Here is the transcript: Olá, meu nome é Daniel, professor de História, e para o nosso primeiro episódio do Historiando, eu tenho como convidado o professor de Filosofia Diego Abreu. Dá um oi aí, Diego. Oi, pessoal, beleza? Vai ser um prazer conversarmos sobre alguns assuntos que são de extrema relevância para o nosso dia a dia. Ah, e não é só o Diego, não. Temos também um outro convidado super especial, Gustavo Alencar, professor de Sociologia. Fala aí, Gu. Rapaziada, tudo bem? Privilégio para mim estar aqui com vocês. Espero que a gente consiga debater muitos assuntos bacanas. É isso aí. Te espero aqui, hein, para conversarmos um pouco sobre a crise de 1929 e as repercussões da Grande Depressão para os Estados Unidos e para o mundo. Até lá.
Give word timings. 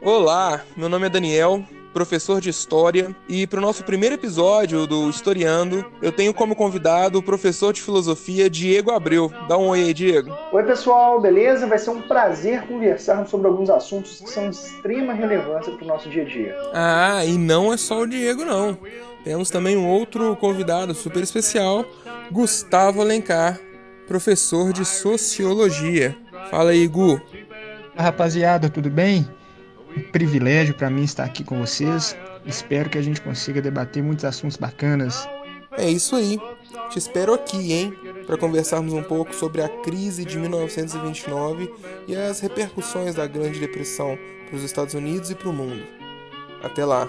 Olá, 0.00 0.62
meu 0.76 0.88
nome 0.88 1.06
é 1.06 1.10
Daniel, 1.10 1.64
professor 1.92 2.40
de 2.40 2.48
História, 2.48 3.14
e 3.28 3.48
para 3.48 3.58
o 3.58 3.62
nosso 3.62 3.82
primeiro 3.82 4.14
episódio 4.14 4.86
do 4.86 5.10
Historiando, 5.10 5.84
eu 6.00 6.12
tenho 6.12 6.32
como 6.32 6.54
convidado 6.54 7.18
o 7.18 7.22
professor 7.22 7.72
de 7.72 7.82
Filosofia 7.82 8.48
Diego 8.48 8.92
Abreu. 8.92 9.32
Dá 9.48 9.58
um 9.58 9.68
oi 9.68 9.82
aí, 9.82 9.92
Diego. 9.92 10.32
Oi, 10.52 10.62
pessoal, 10.62 11.20
beleza? 11.20 11.66
Vai 11.66 11.78
ser 11.78 11.90
um 11.90 12.00
prazer 12.02 12.62
conversarmos 12.68 13.28
sobre 13.28 13.48
alguns 13.48 13.68
assuntos 13.68 14.20
que 14.20 14.30
são 14.30 14.48
de 14.48 14.56
extrema 14.56 15.12
relevância 15.12 15.72
para 15.72 15.84
o 15.84 15.88
nosso 15.88 16.08
dia 16.08 16.22
a 16.22 16.26
dia. 16.26 16.56
Ah, 16.72 17.24
e 17.24 17.36
não 17.36 17.72
é 17.72 17.76
só 17.76 18.02
o 18.02 18.06
Diego, 18.06 18.44
não. 18.44 18.78
Temos 19.24 19.50
também 19.50 19.76
um 19.76 19.88
outro 19.88 20.36
convidado 20.36 20.94
super 20.94 21.24
especial, 21.24 21.84
Gustavo 22.30 23.00
Alencar, 23.00 23.58
professor 24.06 24.72
de 24.72 24.84
Sociologia. 24.84 26.16
Fala 26.50 26.70
aí, 26.70 26.86
Gu. 26.86 27.20
Rapaziada, 27.96 28.70
tudo 28.70 28.88
bem? 28.88 29.28
Privilégio 30.12 30.74
para 30.74 30.90
mim 30.90 31.04
estar 31.04 31.24
aqui 31.24 31.44
com 31.44 31.58
vocês. 31.58 32.16
Espero 32.44 32.88
que 32.88 32.98
a 32.98 33.02
gente 33.02 33.20
consiga 33.20 33.60
debater 33.60 34.02
muitos 34.02 34.24
assuntos 34.24 34.56
bacanas. 34.56 35.28
É 35.76 35.88
isso 35.88 36.16
aí. 36.16 36.38
Te 36.90 36.98
espero 36.98 37.34
aqui, 37.34 37.72
hein, 37.72 37.94
para 38.26 38.36
conversarmos 38.36 38.92
um 38.92 39.02
pouco 39.02 39.34
sobre 39.34 39.62
a 39.62 39.68
crise 39.68 40.24
de 40.24 40.38
1929 40.38 41.72
e 42.06 42.16
as 42.16 42.40
repercussões 42.40 43.14
da 43.14 43.26
Grande 43.26 43.60
Depressão 43.60 44.18
para 44.46 44.56
os 44.56 44.64
Estados 44.64 44.94
Unidos 44.94 45.30
e 45.30 45.34
para 45.34 45.48
o 45.48 45.52
mundo. 45.52 45.82
Até 46.62 46.84
lá. 46.84 47.08